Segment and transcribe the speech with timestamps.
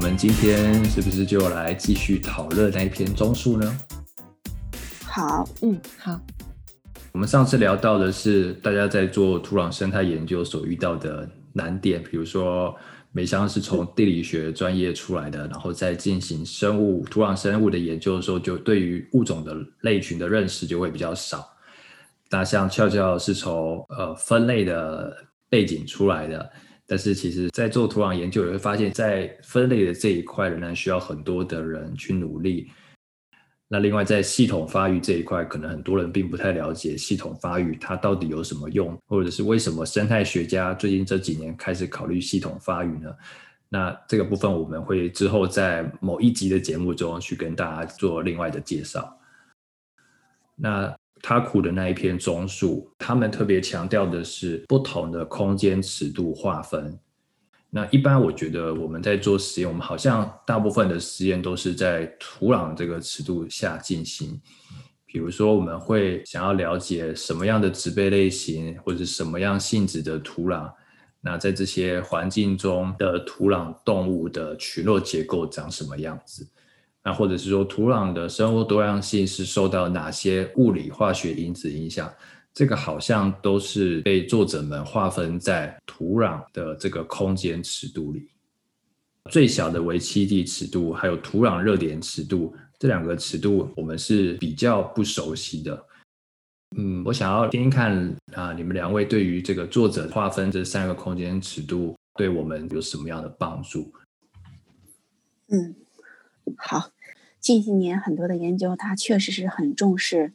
[0.00, 3.78] 我们今天是不是就来继续讨论那一篇综述呢？
[5.04, 6.18] 好，嗯，好。
[7.12, 12.74] 我们上次聊到的是大家在做土壤生态研究所遇到的难点，比如说
[13.12, 21.46] 梅香是从地理学专业出来的，然后在进行生物土壤生物的研究的时候，就对于物种的类群的认识就会比较少。
[22.30, 25.14] 那像俏俏是从呃分类的
[25.50, 26.50] 背景出来的，
[26.90, 32.68] 但是其实在做土壤研究也会发现，在分类的这一块仍然需要很多的人去努力。
[33.68, 43.14] 那另外，在系统发育这一块，可能很多人并不太了解系统发育它到底有什么用，或者是为什么生态学家最近这几年开始考虑系统发育呢？
[43.68, 49.16] 那这个部分我们会之后在某一集的节目中去跟大家做另外的介绍。
[50.56, 56.98] 那他苦的那一篇综述，他们特别强调的是不同的空间尺度划分。
[57.70, 64.40] 那一般我觉得我们在做实验，我们好像大部分的实验都是在土壤这个尺度下进行。
[65.06, 70.72] 比如说，我们会想要了解什么样的植被类型，或者什么样性质的土壤，
[71.20, 76.48] 那在这些环境中的土壤动物的群落结构长什么样子？
[77.02, 82.12] 那或者是说，土壤的生物多样性是受到哪些物理化学因子影响？
[82.52, 88.28] 这个好像都是被作者们划分在土壤的这个空间尺度里，
[89.30, 95.86] 最小的为栖地尺度，还有土壤热点尺度这两个尺度，我们是比较不熟悉的。
[96.76, 103.92] 嗯，我想要听听看啊，你们两位对于这个作者划分这三个空间尺度，对我们有什么样的帮助？
[105.48, 105.74] 嗯，
[106.58, 106.90] 好，
[107.40, 110.32] 近些年很多的研究，它确实是很重视。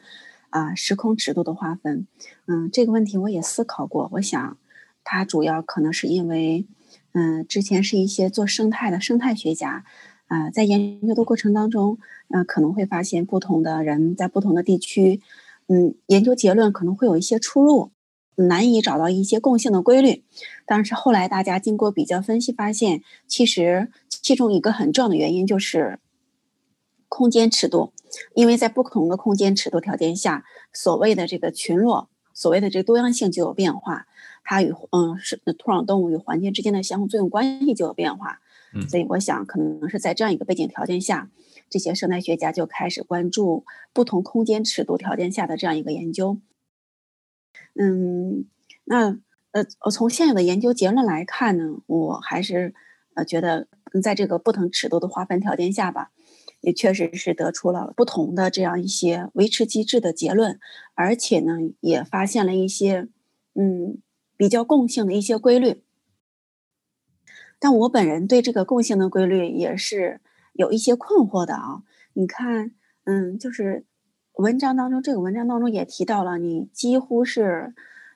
[0.52, 2.08] 啊，时空尺度的划分，
[2.48, 4.10] 嗯，这个问题我也思考过。
[4.14, 4.58] 我想，
[5.04, 6.66] 它主要可能是因为，
[7.12, 9.84] 嗯，之前是一些做生态的生态学家，
[10.28, 11.98] 啊，在研究的过程当中，
[12.30, 15.20] 嗯，可能会发现不同的人在不同的地区，
[15.68, 17.92] 嗯，研究结论可能会有一些出入，
[18.36, 20.24] 难以找到一些共性的规律。
[20.66, 26.00] 但是后来大家经过比较分析，发现其实其中一个很重要的原因就是
[27.16, 27.94] 空间尺度。
[28.34, 34.08] 因为在不同的空间尺度条件下，所谓的这个群落，所谓的这个多样性就有变化，
[34.42, 38.40] 它与嗯是土壤动物与环境之间的相互作用关系就有变化。
[38.74, 41.30] 嗯，所以我想可能是在这样一个背景条件下，
[41.70, 46.40] 这些生态学家就开始关注不同空间尺度条件下的这样一个研究。
[47.78, 48.46] 嗯，
[48.86, 49.18] 那
[49.52, 52.74] 呃，我从现有的研究结论来看呢，我还是
[53.16, 53.68] 呃觉得
[54.02, 56.12] 在这个不同尺度的划分条件下吧。
[56.66, 60.60] 也确实是得出了不同的这样一些维持机制的结论，
[60.96, 63.08] 而且呢，也发现了一些
[63.54, 64.00] 嗯
[64.36, 65.84] 比较共性的一些规律。
[67.60, 70.22] 但我本人对这个共性的规律也是
[70.54, 71.84] 有一些困惑的啊。
[72.14, 72.72] 你看，
[73.04, 73.86] 嗯，就是
[74.34, 77.76] 文章当中这个文章当中也提到了，你几乎是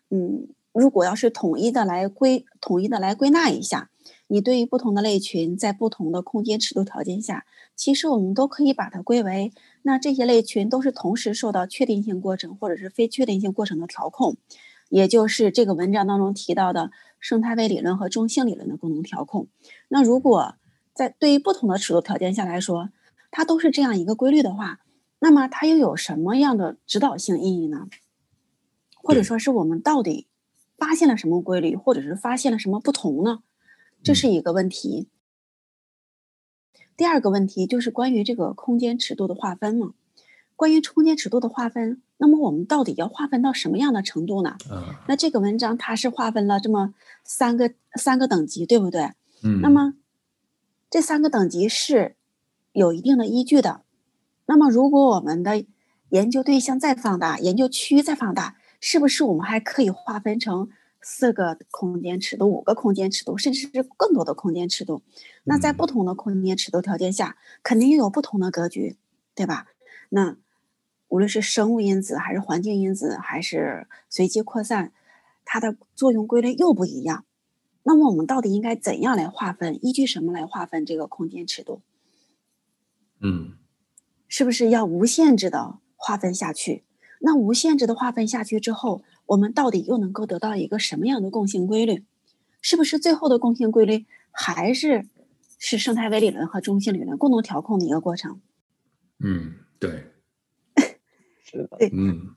[0.10, 3.92] 嗯，如果要是统一的来归统一的来归纳一下。
[4.32, 9.52] 你对于不同的类群，在不同的空间尺度条件下，其实我们都可以把它归为，
[9.82, 14.38] 那这些类群都是同时受到确定性过程或者是非确定性过程的调控，
[14.90, 19.48] 也就是这个文章当中提到的生态位理论和中性理论的功能调控。
[19.88, 20.54] 那如果
[20.94, 22.92] 在对于不同的尺度条件下来说，
[23.32, 24.82] 它都是这样一个规律的话，
[25.18, 27.88] 那么它又有什么样的指导性意义呢？
[29.02, 30.28] 或者说是我们到底
[30.78, 33.40] 发现了什么规律，或者是发现了什么不同呢？
[34.04, 35.08] 这是一个问题。
[36.98, 39.94] 第二个问题就是关于这个空间尺度的划分嘛。
[40.56, 44.58] 关于空间尺度的划分，那么我们到底要划分到什么样的程度呢？
[45.08, 46.94] 那这个文章它是划分了这么
[47.24, 49.14] 三个三个等级，对不对？
[49.42, 49.62] 嗯。
[49.62, 49.94] 那么
[50.90, 52.18] 这三个等级是
[52.74, 53.84] 有一定的依据的。
[54.48, 55.64] 那么如果我们的
[56.10, 60.70] 研究对象再放大，研究区域再放大，是不是我们还可以划分成？
[61.02, 65.02] 四个空间尺度，五个空间尺度，甚至是更多的空间尺度。
[65.46, 68.98] 那在不同的空间尺度条件下，肯定又有不同的格局，
[69.34, 69.68] 对吧？
[70.10, 70.38] 那
[71.08, 74.92] 无论是生物因子，还是环境因子，还是随机扩散，
[75.46, 77.26] 它的作用规律又不一样。
[77.84, 79.80] 那么我们到底应该怎样来划分？
[79.82, 81.82] 依据什么来划分这个空间尺度？
[83.22, 83.58] 嗯，
[84.28, 86.84] 是不是要无限制的划分下去？
[87.22, 89.02] 那无限制的划分下去之后？
[89.30, 92.04] 我们到底又能够得到一个什么样的共性规律？
[92.62, 95.08] 是不是最后的共性规律还是
[95.58, 98.42] 是生态微理论和中性理论共同调控的一个过程？
[99.20, 100.12] 嗯，对，
[101.46, 102.36] 是的，对，嗯。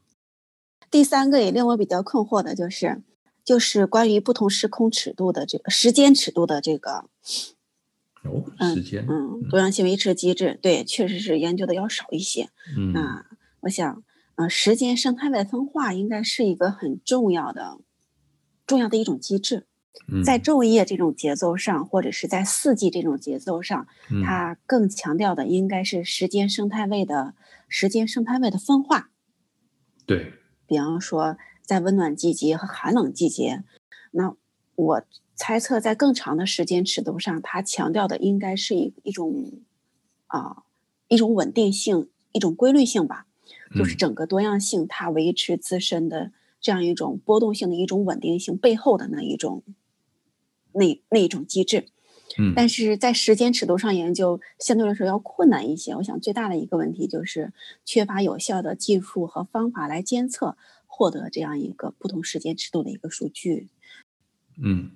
[0.90, 3.02] 第三个也令我比较困惑的就是，
[3.42, 7.08] 就是关于不同时空尺度的这个时间尺度的这个
[8.22, 12.50] 哦，嗯时间，嗯，多样性维持机制，对，确实是研究的要少一些。
[12.76, 13.24] 嗯那
[13.60, 14.04] 我想，
[14.36, 17.78] 呃，时间生态位分化应该是一个很重要的、
[18.66, 19.66] 重要的一种机制。
[20.10, 27.34] 嗯在昼夜这种节奏上，或者是在四季这种节奏上，嗯它更强调的应该是时间生态位的
[27.68, 29.10] 时间生态位的分化。
[30.06, 30.32] 对，
[30.66, 33.64] 比方说，在温暖季节和寒冷季节，
[34.12, 34.34] 那
[34.74, 35.02] 我
[35.34, 39.60] 猜测在更长的时间尺度上，它强调的应该是一一种
[40.26, 40.62] 啊、
[41.08, 43.26] 一种稳定性，一种规律性吧，
[43.74, 49.62] 就是嗯整个多样性它维持自身的这样一种波动性的一种稳定性背后的那一种
[50.72, 51.86] 那那一种机制。
[52.38, 55.94] 嗯但是在时间尺度上研究相对来说要困难一些。
[55.96, 57.52] 我想最大的一个问题就是
[57.84, 63.68] 缺乏有效的技术和方法来监测，获得这样一个不同时间尺度的一个数据。
[64.56, 64.92] 嗯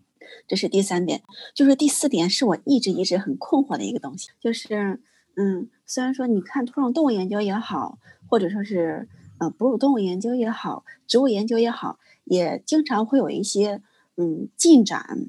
[0.49, 1.23] 这是第三点，
[1.55, 5.01] 就是第四点是我一直一直很困惑的一个东西，就是
[5.37, 7.99] 嗯，虽然说你看土壤动物研究也好，
[8.29, 13.83] 或者说是呃哺乳动物研究也好，植物研究也好，也经常会有一些
[14.17, 15.27] 嗯进展，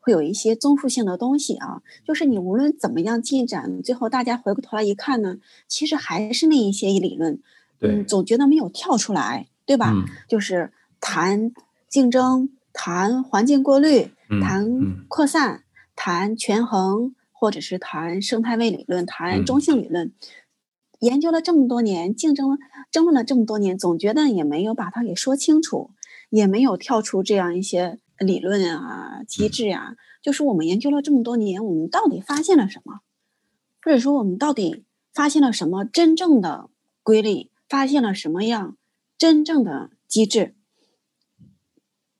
[0.00, 1.82] 会有一些综述性的东西啊。
[2.04, 5.36] 就是你无论怎么样进展，最后大家回过头来一看呢，
[5.68, 7.40] 其实还是那一些理论，
[7.78, 9.92] 对嗯，总觉得没有跳出来，对吧？
[9.94, 11.52] 嗯就是谈
[11.88, 15.62] 竞争、谈环境过滤、嗯谈嗯扩散、
[15.94, 20.12] 谈权衡，或者是谈生态位理论、谈嗯中性理论。
[21.00, 22.56] 研究了这么多年，竞争了
[22.92, 25.90] 争论了这么多年，总觉得也没有把它给说清楚，
[26.30, 33.00] 也没有跳出这样一些理论啊、机制呀、就是我们研究了这么多年，我们到底发现了什么？
[33.84, 36.70] 或者说我们到底发现了什么真正的
[37.02, 37.50] 规律？
[37.68, 38.76] 发现了什么样
[39.18, 40.54] 真正的机制？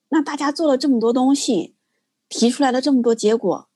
[0.09, 1.77] 那大家做了这么多东西，
[2.29, 3.69] 提出来了这么多结果，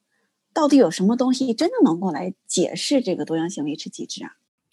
[0.57, 4.31] 到底有什么东西真的能够来解释这个多样性维持机制啊？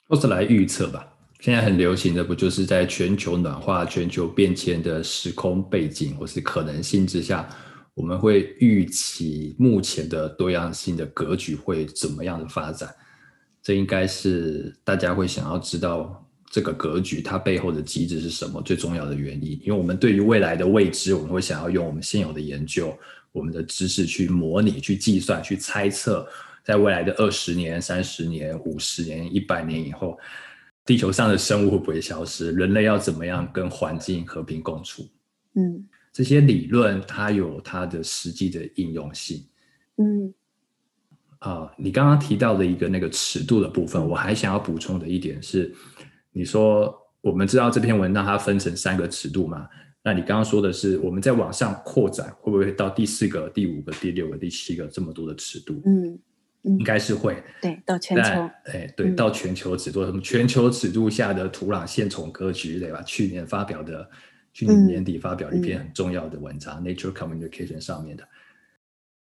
[0.07, 1.05] 或是来预测吧。
[1.41, 7.49] 现在很流行的不就是在全球暖化、全球变迁的时空背景或是可能性之下，
[7.95, 12.89] 我们会预期目前的多样性的格局会怎么样的发展？
[13.61, 19.59] 这应该是大家会想要知道这个格局它背后的机制是什么最重要的原因。
[19.63, 22.97] 因为我们对于未来的未知，我们会想要用我们现有的研究、
[23.33, 26.25] 我们的知识去模拟、去计算、去猜测，
[26.63, 30.17] 在未来的二十年、三十年、五十年、一百年以后，
[30.85, 32.53] 地球上的生物会不会消失？
[32.53, 35.05] 人类要怎么样跟环境和平共处？
[35.55, 39.43] 嗯这些理论它有它的实际的应用性。
[39.97, 40.33] 嗯
[41.39, 45.73] 啊、你刚刚提到的一个那个尺度的部分，我还想要补充的一点是，
[46.31, 49.67] 你说我们知道这篇文章它分成三个尺度嘛？
[50.03, 55.81] 那你刚刚说的是我们在往上扩展，会不会到第四个、第五个、第六个、第七个这么多的尺度？
[55.85, 56.19] 嗯
[56.63, 57.41] 嗯应，该是会。
[57.61, 58.31] 对，到全球，
[58.65, 63.01] 哎，对，嗯到全球尺度，什么全球尺度下的土壤线虫格局，对吧？
[63.03, 64.09] 去年发表的，
[64.53, 68.27] 去年嗯年底发表一篇很重要的文章，Nature Communication》上面的。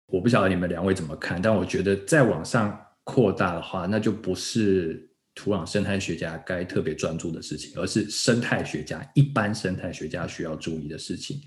[0.06, 11.40] 我不晓得你们两位怎么看，但我觉得再往上扩大的话，那就不是土壤生态学家该特别专注的事情，而是生态学家一般生态学家需要注意的事情。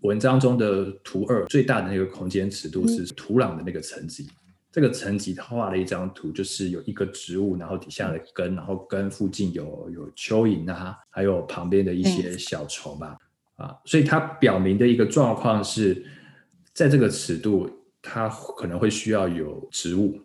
[0.00, 4.26] 文章中的图二最大的那个空间尺度是土壤的那个层级，
[4.72, 13.18] 这个层级他画了一张图，就是有一个植物，然后底下的根，然后根附近有有蚯蚓啊，还有旁边的一些小虫吧，
[13.56, 16.04] 啊，所以它表明的一个状况是，
[16.72, 20.18] 在这个尺度，它可能会需要有植物。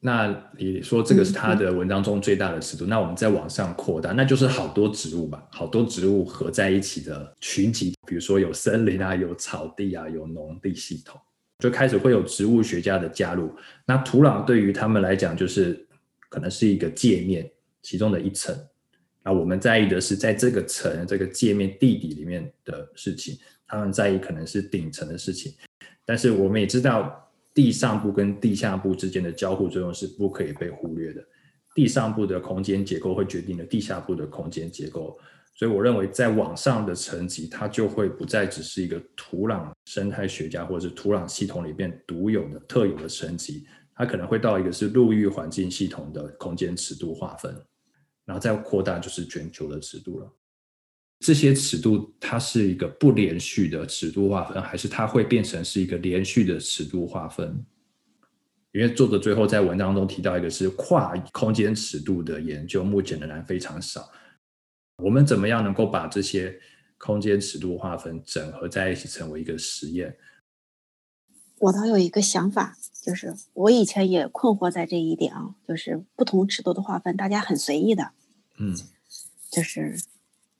[0.00, 11.20] 那你说这个是他的文章中最大的尺度，那我们再往上扩大，那就是好多植物吧，好多植物合在一起的群集，比如说有森林啊，有草地啊，有农地系统。
[11.58, 13.52] 就开始会有植物学家的加入。
[13.84, 15.84] 那土壤对于他们来讲，就是
[16.28, 17.50] 可能是一个界面
[17.82, 18.56] 其中的一层。
[19.24, 23.36] 那我们在意的是在这个层、这个界面地底里面的事情，
[23.66, 25.52] 他们在意可能是顶层的事情。
[26.06, 31.24] 但是我们也知道，地上部跟地下部之间的交互作用是不可以被忽略的。
[31.74, 35.18] 地上部的空间结构会决定了地下部的空间结构。
[35.54, 47.52] 所以我认为，在往上的层级，它就会不再只是一个土壤生态学家或者是土壤系统里面独有的、特有的层级，它可能会到一个是陆域环境系统的空间尺度划分，
[48.24, 50.32] 然后再扩大就是全球的尺度了。
[51.20, 57.64] 这些尺度它是一个不连续的尺度划分，还是它会变成是一个连续的尺度划分？
[58.72, 64.08] 因为作者最后在文章中提到一个是跨空间尺度的研究，目前仍然非常少。
[65.02, 66.56] 我们怎么样能够把这些
[66.98, 70.16] 空间尺度划分整合在一起，成为一个实验？
[71.58, 78.12] 我倒有一个想法，就是我以前也困惑在这一点啊，就是不同尺度的划分，大家很随意的，
[78.58, 78.76] 嗯，
[79.50, 79.98] 就是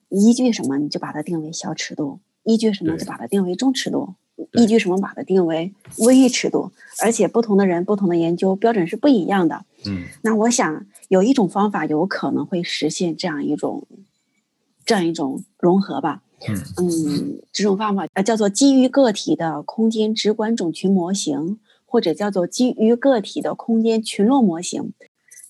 [0.09, 4.15] 依据什么你就把它定为小尺度，依据什么就把它定为中尺度，
[4.53, 6.73] 依据什么把它定为微尺度，
[7.03, 9.65] 而且不同的人、不同的研究标准是不一样的。
[9.87, 13.87] 嗯那我想有一种方法有可能会实现这样一种
[14.85, 16.23] 这样一种融合吧。
[16.49, 24.93] 嗯嗯，这种方法呃叫做基于个体的空间直观种群模型，或者叫做基于个体的空间群落模型。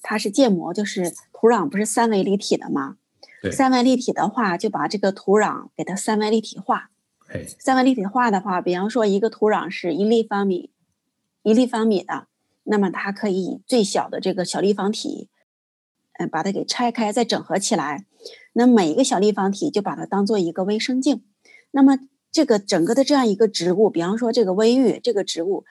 [0.02, 2.96] 它是建模，就是土壤不是三维立体的吗？
[3.42, 6.90] 对三维立体的话，就把这个土壤给它三维立体化。
[7.58, 10.70] 三维立体化的话，比方说一个土壤是一立方米，
[11.42, 12.26] 一立方米的，
[12.64, 15.28] 那么它可以以最小的这个小立方体，
[16.18, 18.06] 嗯、把它给拆开，再整合起来。
[18.54, 21.22] 那每一个小立方体就把它当做一个微生境。
[21.70, 21.98] 那么
[22.32, 25.64] 这个整个的这样一个植物，比方说这个微玉这个植物，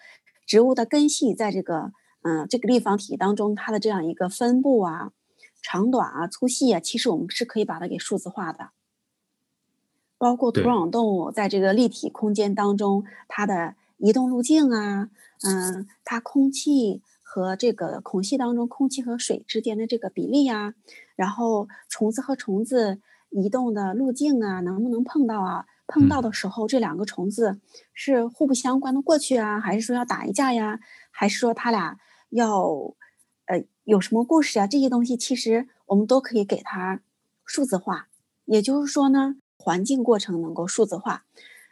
[0.45, 5.11] 植物的根系在这个嗯、呃这个立方体当中，它的这样一个分布啊、
[5.69, 8.69] 长短啊、粗细啊，其实我们是可以把它给数字化的。
[10.17, 15.09] 包括土壤动物在这个立体空间当中，它的移动路径啊，
[15.43, 20.73] 嗯，它空气和这个孔隙当中空气和水之间的这个比例呀、
[21.17, 25.65] 然后虫子和虫子移动的路径啊，能不能碰到啊？
[25.85, 27.59] 碰到的时候，这两个虫子
[27.93, 30.79] 是互不相关的过去啊，还是说要打一架呀？
[31.11, 31.97] 还是说它俩
[32.29, 32.95] 要呃
[33.87, 34.67] 有什么故事啊？
[34.67, 36.99] 这些东西其实我们都可以给它
[37.45, 38.09] 数字化。
[38.43, 41.23] 也就是说呢，环境过程能够数字化，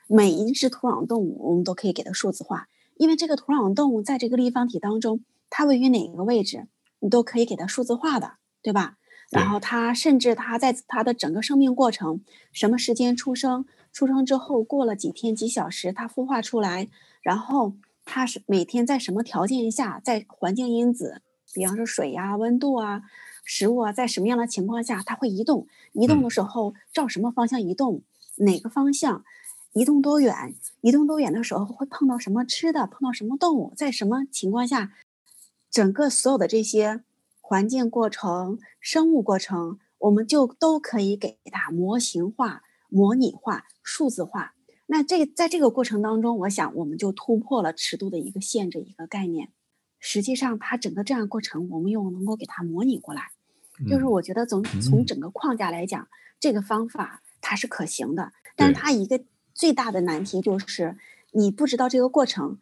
[0.08, 6.68] 每一只土壤动物我们都可以给它数字化，因为这个土壤动物在这个立方体当中，它位于哪个位置，
[7.00, 8.96] 你都可以给它数字化的，对吧？
[9.30, 12.22] 然后它甚至它在它的整个生命过程，
[12.54, 16.88] 什么时间出生，出生之后过了几天几小时，它孵化出来，
[17.22, 17.74] 然后
[18.06, 21.22] 它是每天在什么条件下，在环境因子，
[21.56, 23.04] 比方说水呀、温度啊、
[23.46, 25.68] 食物啊，在什么样的情况下它会移动？
[25.94, 28.02] 移动的时候照什么方向移动？
[28.36, 29.24] 哪个方向？
[29.72, 30.54] 移动多远？
[30.82, 32.86] 移动多远的时候会碰到什么吃的？
[32.86, 33.74] 碰到什么动物？
[33.78, 34.92] 在什么情况下？
[35.72, 37.02] 整个所有的这些
[37.40, 44.54] 环境过程、生物过程，我们就都可以给它模型化、模拟化、数字化。
[44.88, 49.50] 那这在这个过程当中，我想我们就突破了尺度的一个限制、一个概念。
[50.00, 53.32] 实际上，它整个这样过程，我们又能够给它模拟过来。
[53.90, 54.82] 就是嗯我觉得从嗯。
[54.82, 56.08] 从整个框架来讲，
[56.40, 59.24] 这个方法它是可行的，但是它一个
[59.54, 60.98] 最大的难题就是
[61.32, 62.60] 你不知道这个过程，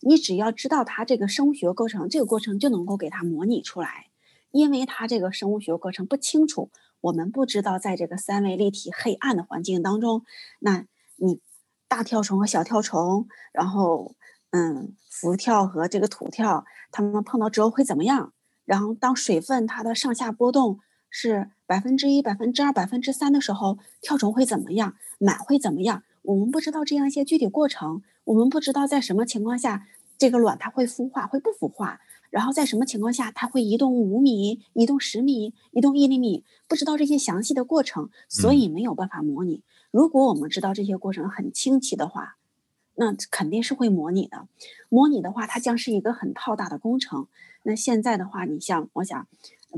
[0.00, 4.08] 你只要知道它这个生物学过程，这个过程就能够给它模拟出来，
[4.50, 10.24] 因为它这个生物学过程不清楚，我们不知道在这个三维立体黑暗的环境当中，
[10.58, 10.86] 那
[11.16, 11.40] 你
[11.86, 14.16] 大跳虫和小跳虫，然后
[14.50, 18.32] 嗯，浮跳和这个土跳，它们碰到之后会怎么样？
[18.64, 24.94] 然后当水分它的上下波动是百分之一、百分之二、百分之三的时候，跳虫会怎么样？
[25.18, 26.02] 螨会怎么样？
[26.22, 29.86] 我们不知道这样一些具体过程，我们不知道在什么情况下
[30.18, 39.62] 这个卵它会孵化，会不孵化，然后在什么情况下它会移动五米、移动十米、移动一厘米，不知道这些详细的过程，所以没有办法模拟。
[39.90, 42.36] 如果我们知道这些过程很清晰的话，
[43.00, 44.46] 那肯定是会模拟的。
[44.90, 47.26] 模拟的话，它将是一个很浩大的工程。
[47.62, 49.26] 那现在的话，你像我想，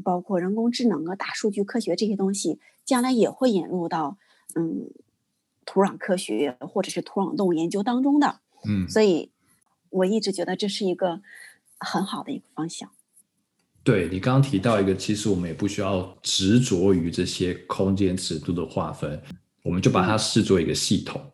[0.03, 4.19] 包括人工智能啊、大数据科学这些东西，将来也会引入到
[4.57, 4.91] 嗯
[5.65, 8.41] 土壤科学或者是土壤动物研究当中的。
[8.65, 9.31] 嗯，所以
[9.91, 11.23] 我一直觉得这是一个
[11.79, 12.91] 很好的一个方向。
[13.85, 19.23] 对你刚刚提到一个，其实我们也不需要执着于这些空间尺度的划分，
[19.63, 21.32] 我们就把它视作一个系统，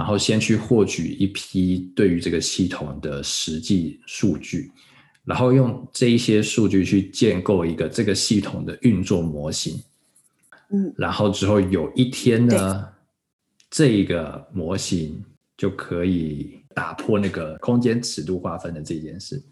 [0.00, 4.72] 然后先去获取一批对于这个系统的实际数据，
[5.26, 9.78] 然后用这一些数据去建构一个这个系统的运作模型，
[10.70, 12.88] 嗯，然后之后有一天呢，
[13.68, 15.22] 这个模型
[15.54, 19.42] 就可以打破那个空间尺度划分的这件事。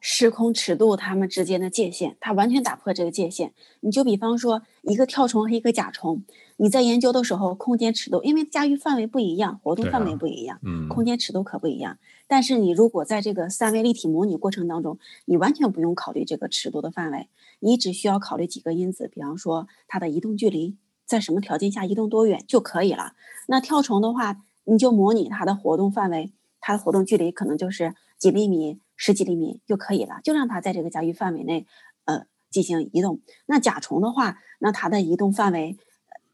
[0.00, 3.54] 时空尺度它们之间的界限，它完全打破这个界限。
[3.80, 6.24] 你就比方说一个跳虫和一个甲虫，
[6.56, 11.98] 你在研究的时候，空间尺度因为驾驭范围不一样，活动范围不一样，嗯，空间尺度可不一样。
[12.26, 17.28] 但是你如果在这个三维立体模拟过程当中，你完全不用考虑这个尺度的范围，
[17.60, 23.12] 你只需要考虑几个因子，比方说它的移动距离，在什么条件下移动多远就可以了。
[23.48, 31.66] 那跳虫的话，你就模拟它的活动范围，它的活动距离可能就是几厘米、十几厘米就可以了，就让它在这个驾驭范围内，
[32.04, 33.20] 呃，进行移动。
[33.46, 35.84] 那甲虫的话，那它的移动范围、呃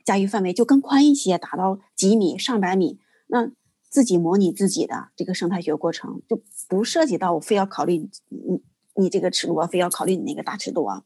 [0.05, 2.99] 驾驭范围就更宽一些，达到几米、上百米。
[3.27, 3.51] 那
[3.89, 8.63] 自己模拟自己的这个生态学过程，就不涉及到我非要考虑你
[8.95, 11.05] 你这个尺度啊，非要考虑你那个大尺度啊，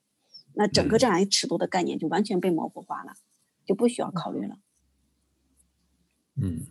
[0.55, 3.15] 那整个这样一尺度的概念就完全被模糊化了，
[3.65, 4.59] 就不需要考虑了。
[6.37, 6.67] 嗯，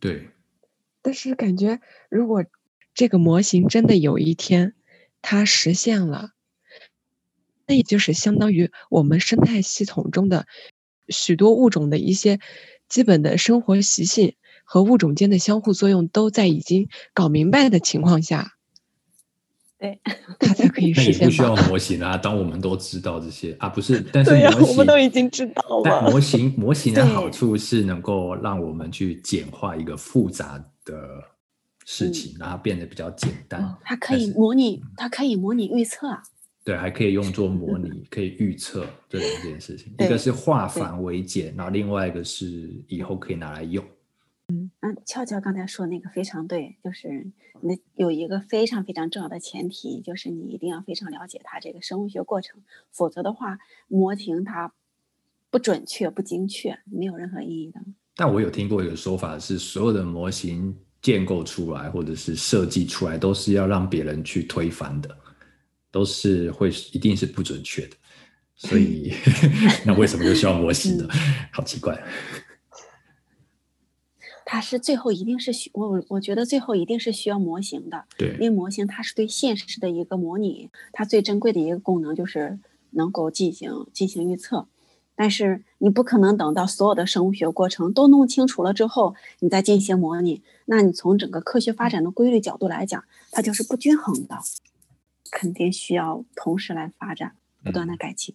[0.00, 0.30] 对。
[1.00, 2.44] 但是感觉，如果
[2.92, 4.74] 这个模型真的有一天
[5.22, 6.32] 它实现了，
[7.68, 10.46] 那也就是相当于我们生态系统中的
[11.08, 12.40] 许多物种的一些
[12.88, 14.34] 基本的生活习性
[14.64, 18.54] 和物种间的相互作用都在已经搞明白的情况下。
[19.78, 20.00] 对，
[20.40, 21.28] 它才可以 实现。
[21.28, 24.00] 不需要模型啊，当我们都知道这些啊，不是？
[24.12, 26.10] 但是模型我们都已经知道了。
[26.10, 30.96] 模型模型的好处是能够让我们去简化一个复杂的
[31.84, 33.76] 事情，让它变得比较简单。
[33.84, 36.22] 它可以模拟，它可以模拟预测啊。
[36.68, 39.90] 对，还可以用作模拟，可以预测这两件事情。
[40.00, 43.82] 一个是化繁为简，然后另外一个是以后可以拿来用。
[44.48, 44.70] 嗯，
[45.06, 47.26] 俏俏刚才说那个非常对，就是
[47.62, 52.60] 那有一个非常非常重要的前提，就是你一定要非常了解它这个生物学过程，
[52.90, 54.74] 否则的话，模型它
[55.48, 57.80] 不准确、不精确，没有任何意义的。
[58.14, 65.16] 但我有听过一个说法是，所有的模型建构出来或者是设计出来，都是要让别人去推翻的，
[65.90, 67.96] 都是会一定是不准确的。
[68.54, 69.12] 所以，
[69.86, 71.08] 那为什么又需要模型呢？
[71.52, 72.02] 好奇怪。
[74.50, 82.58] 它是最后一定是需我我觉得最后一定是需要模型的，对，因为模型它是对现实的一个模拟，它最珍贵的一个功能就是
[82.92, 84.66] 能够进行进行预测，
[85.14, 94.38] 但是你不可能等到所有的生物学过程都弄清楚了之后，你再进行模拟，那你从整个科学发展的规律角度来讲，它就是不均衡的，
[95.30, 98.34] 肯定需要同时来发展，不断的改进。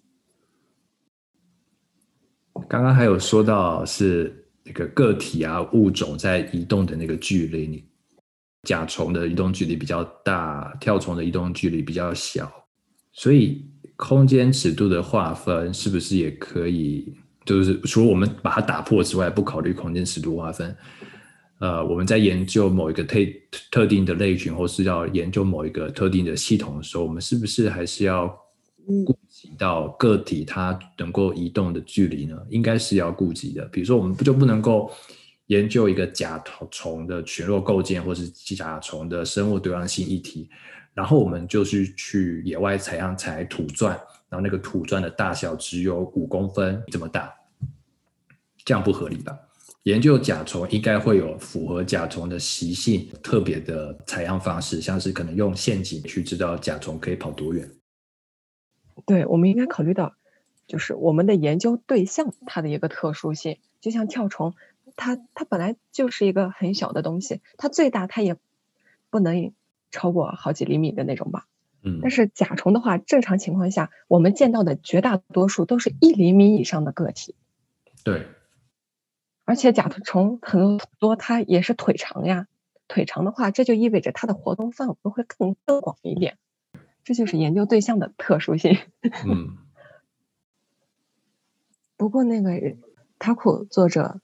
[2.68, 4.40] 刚刚还有说到是。
[4.66, 7.86] 那个个体啊，物种在移动的那个距离，你
[8.62, 12.50] 甲虫的移动距离比较大，跳虫的移动距离比较小，
[13.12, 17.14] 所以空间尺度的划分是不是也可以？
[17.44, 20.74] 就是除了我们把它打破之外，不考虑空间尺度划分，
[21.64, 23.20] 呃，我们在研究某一个特
[23.72, 28.28] 特定的类群，或是要研究某一个特定的系统的时候，我们是不是还是要
[29.06, 29.50] 顾及？
[29.58, 33.64] 到个体它能够移动的距离呢，应该是要顾及的。
[33.68, 34.92] 比如说，我们不就不能够
[35.46, 36.38] 研究一个甲
[36.70, 40.50] 虫的群落构建，或是甲虫的生物多样性议题，
[40.94, 43.98] 然后我们就是去野外采样采土钻，
[44.28, 47.34] 然后那个土钻的大小只有五公分这么大，
[48.66, 49.34] 这样不合理吧？
[49.84, 57.70] 研究甲虫应该会有符合甲虫的习性特别的采样方式，像是可能用陷阱去知道甲虫可以跑多远。
[59.06, 60.16] 对，我们应该考虑到，
[60.68, 63.58] 就是我们的研究对象它的一个特殊性。
[63.82, 64.54] 就像跳虫，
[64.96, 68.38] 它它本来就是一个很小的东西，它最大它也
[69.10, 69.52] 不能
[69.92, 71.48] 超过好几厘米的那种吧。
[71.82, 72.00] 嗯。
[72.02, 77.36] 但是甲虫的话，正常情况下，我们见到的绝大多数都是一厘米以上的个体。
[78.06, 78.28] 对。
[79.46, 82.48] 而且甲虫很多它也是腿长呀，
[82.88, 86.38] 腿长的话，这就意味着它的活动范围会更更广一点。
[87.04, 88.78] 这就是研究对象的特殊性。
[89.28, 89.58] 嗯。
[91.98, 92.78] 不过，那个
[93.20, 94.20] 塔库作者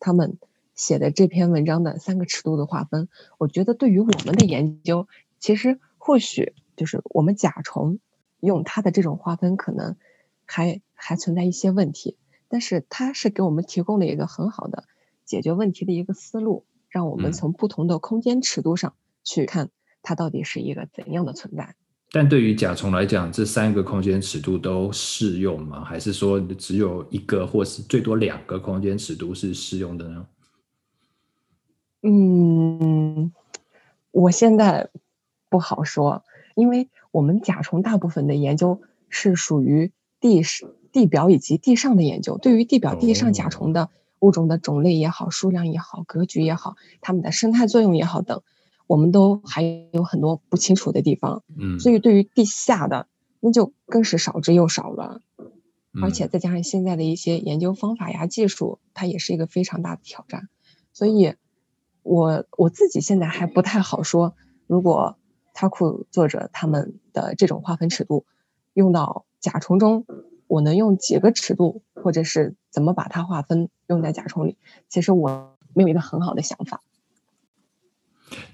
[0.00, 0.38] 他们
[0.74, 5.06] 写的这篇文章的三个尺度的划分，我觉得对于我们的研究，
[5.38, 7.98] 其实或许就是我们甲虫
[8.40, 9.96] 用它的这种划分，可能
[10.44, 12.16] 还还存在一些问题。
[12.52, 14.84] 但是，它是给我们提供了一个很好的
[15.24, 19.70] 解决问题的一个思路，让我们从不同的空间尺度上去看
[20.02, 21.76] 它到底是一个怎样的存在。
[22.10, 25.84] 但对于甲虫来讲，这三个空间尺度都适用吗？
[25.84, 30.26] 还是说只有一个，或是最多两个空间尺度是适用的呢？
[32.02, 33.32] 嗯，
[34.10, 34.90] 我现在
[35.48, 36.24] 不好说，
[36.56, 40.42] 因为我们甲虫大部分的研究是属于地
[40.92, 42.38] 地表以及地上的研究。
[42.38, 48.42] 对于地表、地上甲虫的物种的种类也好、数量也好、格局也好、它们的生态作用也好等。
[48.86, 53.06] 我们都还有很多不清楚的地方，嗯，所以对于地下的
[53.38, 55.20] 那就更是少之又少了，
[56.02, 60.48] 而且再加上现在的一些研究方法呀、技术，它也是一个非常大的挑战。
[60.92, 61.34] 所以，
[62.02, 64.34] 我我自己现在还不太好说，
[64.66, 65.16] 如果
[65.54, 68.24] 他库作者他们的这种划分尺度
[68.72, 70.04] 用到甲虫中，
[70.50, 74.56] 我能用几个尺度，或者是怎么把它划分用在甲虫里，
[74.88, 76.82] 其实我没有一个很好的想法。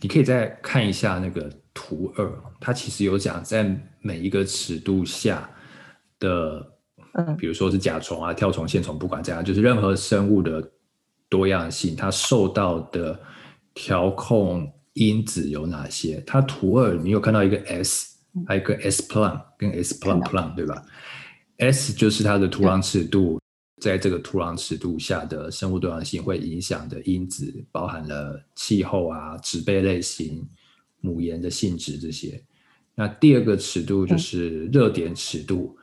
[0.03, 2.31] 你可以再看一下那个图二，
[2.61, 5.49] 它其实有讲在每一个尺度下
[6.19, 6.75] 的，
[7.15, 10.71] 嗯，比如说是甲虫啊、跳虫、线虫，不管怎样，就是任何生物的
[11.31, 13.19] 多样性，它受到的
[13.73, 16.23] 调控因子有哪些？
[16.27, 20.83] 它图二你有看到一个 S，还有一个 S plan 跟 S plan plan 对吧
[21.59, 23.41] ？S 就是它的土壤尺度，
[23.81, 30.47] 在这个土壤尺度下的生物多样性会影响的因子，包含了气候啊、植被类型、
[31.01, 32.43] 母岩的性质这些。
[32.95, 35.77] 那第二个尺度就是热点尺度，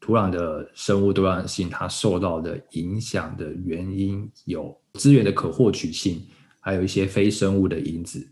[0.00, 6.22] 土壤的生物多样性它受到的影响的原因有资源的可获取性，
[6.60, 8.26] 还有一些非生物的因子。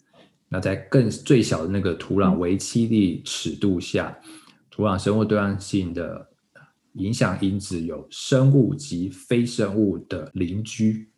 [0.48, 4.18] 那在更最小的那个土壤微栖地尺度下，
[4.70, 6.26] 土壤生物多样性的
[6.94, 11.08] 影响因子有生物及非生物的邻居。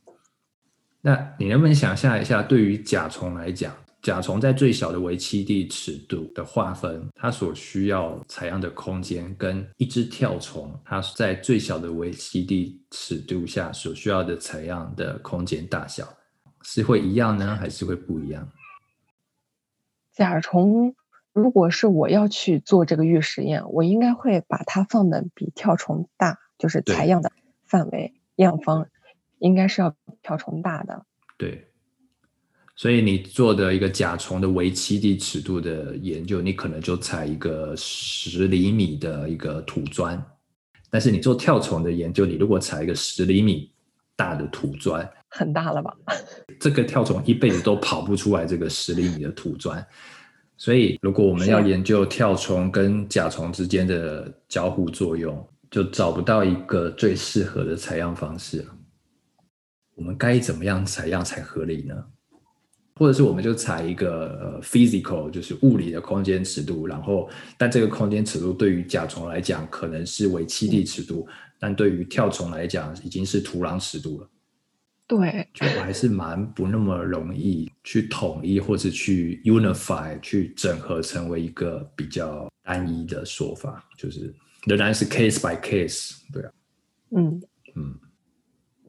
[1.00, 3.74] 那你能不能想象一下，对于甲虫来讲？
[4.02, 16.06] 甲虫在最小的微栖地尺度的划分，它所需要采样的空间，跟一只跳虫它在最小的微栖地尺度下所需要的采样的空间大小，
[16.60, 18.46] 是会一样呢，还是会不一样？
[20.12, 20.94] 甲虫
[21.34, 27.32] 如果是我要去做这个预实验，我应该会把它放的比跳虫大，就是采样的
[27.66, 28.88] 范围样方
[29.38, 31.04] 应该是要跳虫大的。
[31.36, 31.66] 对。
[32.76, 40.20] 所以你做的一个甲虫的为栖地尺度的研究，你可能就采一个十厘米的一个土砖，
[40.90, 43.70] 但是你做跳虫的研究，你如果采一个十厘米
[44.16, 45.96] 大的土砖，很大了吧？
[46.58, 49.84] 这个跳虫一辈子都跑不出来这个十厘米的土砖。
[50.56, 58.66] 所以如果我们要研究跳虫跟甲虫之间的交互作用，就找不到一个最适合的采样方式了。
[59.96, 61.94] 我们该怎么样采样才合理呢？
[62.96, 71.26] 或者是我们就采一个呃 physical，就是物理的空间尺度，然后但这个空间尺度对于甲虫来讲可能是为栖地尺度，
[71.58, 74.28] 但对于跳虫来讲已经是土壤尺度了。
[75.06, 86.50] 对，就还是蛮不那么容易去统一或者去 unify 去整合成为一个比较单一的说法，就是仍然是 case by case，对啊。
[87.10, 87.42] 嗯
[87.74, 87.98] 嗯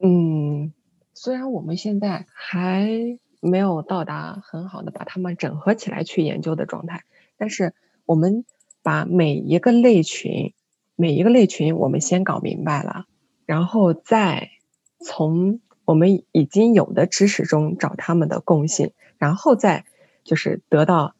[0.02, 0.72] 嗯，
[1.14, 3.18] 虽然我们现在还。
[3.42, 7.04] 没有到达很好的把它们整合起来去研究的状态，
[7.36, 7.74] 但是
[8.04, 8.44] 我们
[8.82, 10.52] 把每一个类群，
[10.96, 13.04] 每一个类群我们先搞明白了，
[13.44, 14.50] 然后再
[14.98, 19.86] 从我们已经有的知识中找他们的共性，然后再
[20.22, 21.14] 就是得到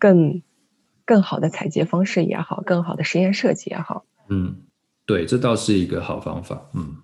[0.00, 0.42] 更
[1.04, 4.04] 更好的采集方式也好，更好的实验设计也好。
[4.28, 4.62] 嗯，
[5.06, 6.68] 对，这倒是一个好方法。
[6.74, 6.96] 嗯，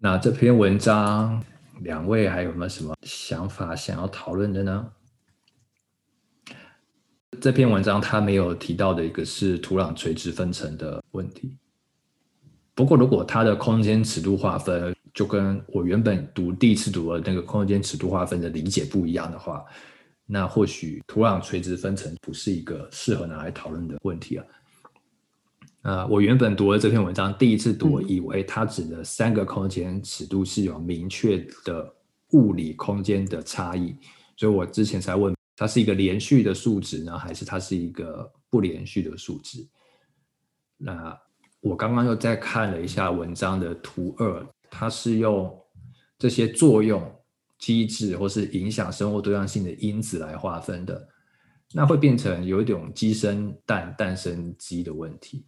[0.00, 1.42] 那这篇文章。
[1.82, 4.92] 两位还有没有什么想法想要讨论的呢？
[7.38, 11.58] 这篇文章他没有提到的一个是土壤垂直分层的问题。
[12.74, 19.64] 不过，如果它的空间尺度划分就跟我原本读第一次读的那个空间尺度划分的理解不一样的话，
[20.26, 24.44] 那或许土壤垂直分层不是一个适合拿来讨论的问题啊。
[25.80, 31.94] 呃，我原本读了这篇文章，第一次读，我以为它指的三个空间尺度是有明确的
[32.32, 33.96] 物理空间的差异，
[34.36, 39.66] 所以我之前才问，它是一个连续的数值呢，还是它是一个不连续的数值？
[40.76, 41.18] 那
[41.60, 45.62] 我刚刚又再看了一下文章的图二，它是用
[46.18, 47.14] 这些作用
[47.58, 51.08] 机制或是影响生物多样性的因子来划分的，
[51.72, 55.44] 那会变成有一种鸡生蛋，蛋生鸡的问题。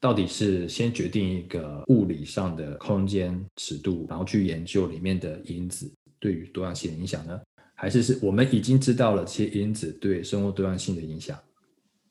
[0.00, 7.40] 到底是先决定一个物理上的空间尺度，然后去研究里面的因子对于多样性的影响呢？
[7.74, 11.38] 还是是我们已经知道了这些因子对生物多样性的影响，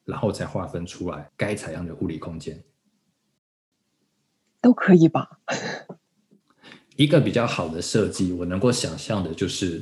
[0.06, 2.64] 然后才划分出来该采样的物理空间？
[4.62, 5.42] 都可以吧？
[7.02, 9.82] 一个比较好的设计，我能够想象的就是，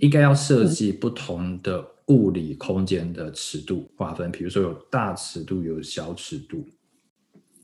[0.00, 6.66] 应该要设计不同的物理空间的尺度划分，比如说有大尺度，有小尺度。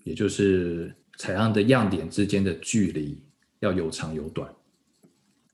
[0.03, 3.19] 也就是采样的样点之间的距离
[3.61, 4.53] 要有长有短，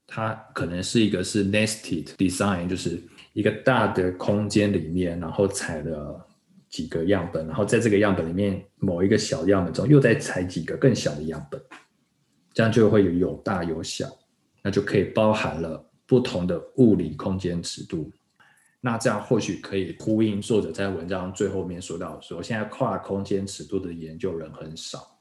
[0.09, 3.01] 它可能是一个是 nested design，就是
[3.33, 6.27] 一个大的空间里面，然后采了
[6.69, 11.62] 几个样本，然后在这个样本里面某一个小样本中又再采几个更小的样本，
[12.53, 14.07] 这样就会有有大有小，
[14.63, 18.11] 那就可以包含了不同的物理空间尺度。
[18.81, 25.19] 那这样或许可以呼应作者在文章最后面说到说，现在跨空间尺度的研究人很少。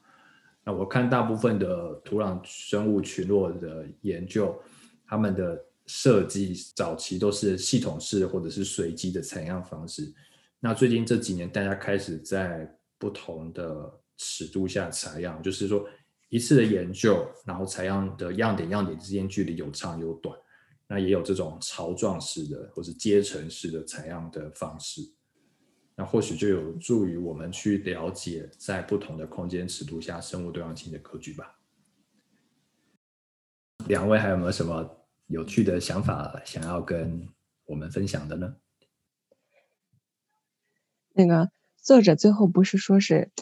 [0.64, 4.58] 那我看大部分的土壤生物群落的研究，
[5.06, 10.10] 他们的设计早期都是系统式或者是随机的采样方式。
[10.58, 15.86] 那最近这几年，大家开始在不同的尺度下采样，就是说
[16.30, 20.34] 一次的研究，然后采样的样点样点之间距离有长有短，
[20.86, 25.02] 那也有这种槽状式的或是阶层式的采样的方式，
[25.96, 31.58] 那或许就有助于我们去了解在不同的空间尺度下生物多样性的格局吧。
[33.86, 37.28] 两位还有没有什么有趣的想法想要跟
[37.64, 38.56] 我们分享的呢？
[41.12, 43.32] 那个作者最后不是说是，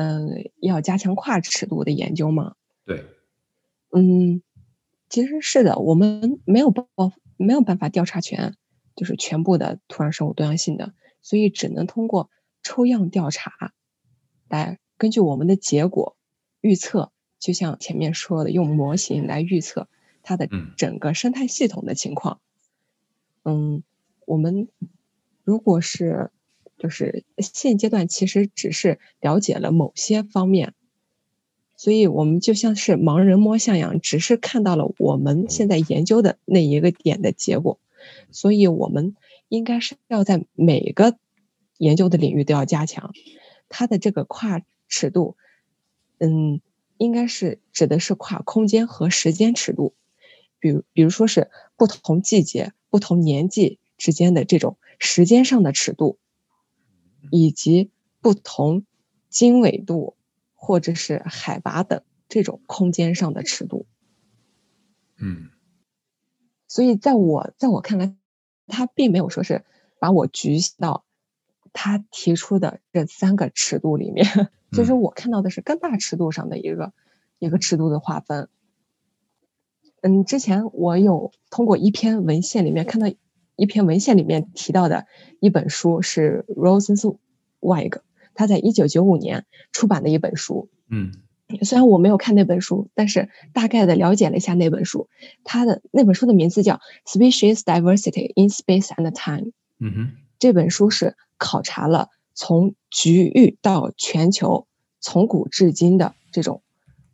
[0.00, 2.54] 嗯，要加强跨尺度的研究吗？
[2.84, 3.04] 对，
[3.90, 4.42] 嗯，
[5.08, 6.86] 其实是的，我们没有办
[7.36, 8.54] 没有办法调查全，
[8.94, 12.30] 就是全部的土壤生物多样性的，所以只能通过
[12.62, 13.72] 抽样调查
[14.48, 16.16] 来根据我们的结果
[16.60, 17.10] 预测。
[17.40, 19.88] 就像前面说的，用模型来预测
[20.22, 22.40] 它的整个生态系统的情况。
[23.42, 23.82] 嗯，
[24.26, 24.68] 我们
[25.42, 26.30] 如果是
[26.78, 30.74] 就是现阶段其实只是了解了某些方面，
[31.76, 37.78] 所以我们就像是盲人摸象一样，只是看到了我们现在研究的那一个点的结果。
[38.30, 39.16] 所以我们
[39.48, 41.18] 应该是要在每个
[41.76, 43.12] 研究的领域都要加强
[43.68, 45.36] 它的这个跨尺度。
[46.18, 46.60] 嗯。
[47.00, 49.94] 应该是指的是跨空间和时间尺度，
[50.58, 56.18] 比如，比如说是不同季节、不同年纪之间的这种时间上的尺度，
[57.30, 58.84] 以及不同
[59.28, 60.16] 经纬度
[60.54, 63.86] 或者是海拔等这种空间上的尺度。
[65.16, 65.50] 嗯，
[66.66, 68.14] 所以在我在我看来，
[68.66, 69.64] 他并没有说是
[69.98, 71.04] 把我局限到
[71.72, 74.50] 他提出的这三个尺度里面。
[74.70, 76.92] 其实我看到的是更大尺度上的一个
[77.38, 78.48] 一个尺度的划分。
[80.02, 83.08] 嗯，之前我有通过一篇文献里面看到
[83.58, 85.06] 一篇文献里面提到的
[85.40, 88.00] 一本书是 Rosenzweig，
[88.34, 90.68] 他在一九九五年出版的一本书。
[90.88, 91.12] 嗯，
[91.62, 95.08] 虽然我没有看那本书，但是大概的了解了一下那本书。
[95.42, 99.50] 他的那本书的名字叫《Species Diversity in Space and Time》。
[99.80, 102.10] 嗯哼，这本书是考察了。
[102.40, 104.68] 从局域到全球，
[105.00, 106.62] 从古至今的这种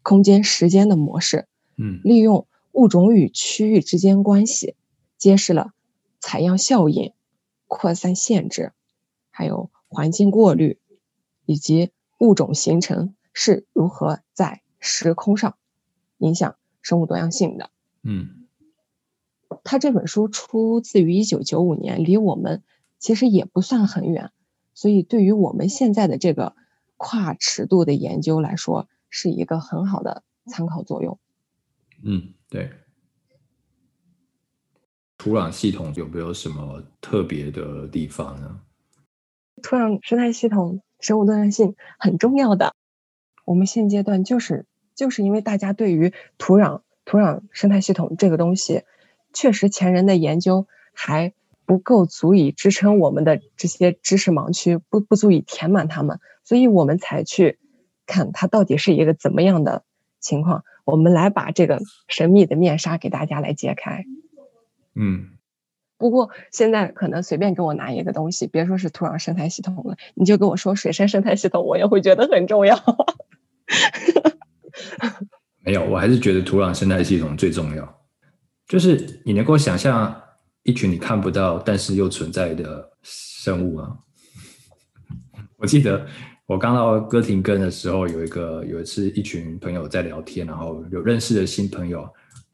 [0.02, 1.46] 空间时间的模式，
[1.78, 4.74] 嗯，利用物种与区域之间关系，
[5.16, 5.70] 揭示了
[6.26, 7.12] 采样效应、
[7.66, 8.72] 扩散限制，
[9.30, 10.80] 还有环境过滤
[11.44, 15.58] 以及物种形成是如何在时空上
[16.16, 17.68] 影响生物多样性的。
[18.02, 18.46] 嗯，
[19.64, 22.62] 他这本书出自于一九九五年，离我们
[22.98, 24.30] 其实也不算很远。
[24.72, 26.56] 所以，对于我们现在的这个
[26.96, 31.18] 跨尺度的研究来说，是一个很好的参考作用。
[32.02, 32.70] 嗯，对。
[35.24, 38.60] 土壤系统有没有什么特别的地方呢？
[39.62, 42.74] 土壤生态系统生物多样性很重要的。
[43.46, 48.82] 我们现阶段就是就是因为大家对于土壤土壤生态系统这个东西，
[49.32, 51.32] 确实前人的研究还。
[51.66, 57.58] 不够足以支撑我们的这些知识盲区，不不足以填满它们，所以我们才去
[58.04, 59.82] 看它到底是一个怎么样的
[60.20, 60.62] 情况。
[60.84, 64.04] 我们来把这个神秘的面纱给大家来揭开。
[64.94, 65.30] 嗯，
[65.98, 72.76] 不过现在可能随便给我拿一个东西，别说是土壤生态系统了，你就跟我说水生生态系统，我也会觉得很重要。
[75.64, 78.00] 没有，我还是觉得土壤生态系统最重要，
[78.66, 80.20] 就是你能够想象。
[80.66, 83.98] 一群你看不到但是又存在的生物啊！
[85.58, 86.06] 我记得
[86.46, 92.00] 我刚到哥廷根的时候，有一个有一次一群朋友在聊天，然后有认识的新朋友，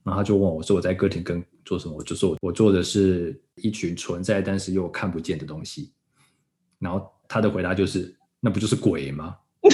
[0.03, 5.93] 然后他就问我说：“我在哥廷根做什么？”我就说：“我做的是一群存在但是又看不见的东西。”
[6.79, 9.37] 然后他的回答就是：“那不就是鬼吗？”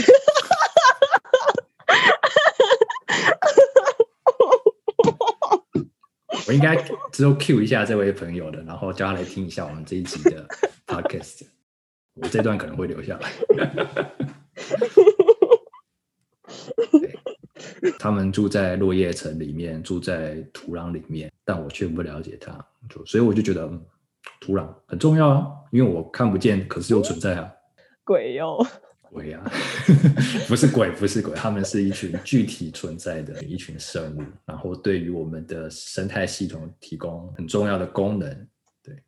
[6.49, 6.77] 我应该
[7.13, 10.47] 之后 Q 一下这位朋友的，然后叫他来听一下我们这一集的
[10.87, 11.43] podcast。
[12.15, 13.33] 我这段可能会留下来。
[17.99, 22.53] 他们住在落叶层里面，住在土壤里面，但我却不了解它，
[22.89, 23.69] 就所以我就觉得
[24.41, 27.53] 土壤很重要啊，因为我看不见，可是又存在啊。
[28.05, 28.65] 鬼哟。
[29.09, 29.51] 鬼啊，
[30.47, 38.49] 不是鬼，不是鬼，他们是一群具体存在的一群生物，然后对于我们的生态系统提供很重要的功能。
[38.83, 39.01] 对，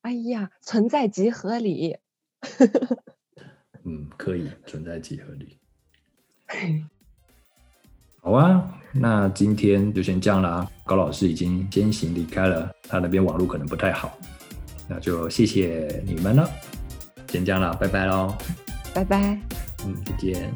[0.00, 1.96] 哎呀，存在即合理。
[3.84, 5.58] 嗯，可以存在即合理。
[8.24, 10.66] 好啊，那今天就先这样啦。
[10.84, 14.16] 高老师已经先行离开了，他那边网络可能不太好，
[14.88, 16.48] 那就谢谢你们了。
[17.28, 18.34] 先这样了，拜拜喽。
[18.94, 19.38] 拜拜，
[19.84, 20.50] 嗯，再见。